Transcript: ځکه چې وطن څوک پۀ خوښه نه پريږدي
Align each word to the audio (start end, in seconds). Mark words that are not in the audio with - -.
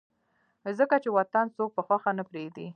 ځکه 0.79 0.95
چې 1.03 1.09
وطن 1.17 1.45
څوک 1.55 1.69
پۀ 1.75 1.81
خوښه 1.87 2.11
نه 2.17 2.23
پريږدي 2.29 2.67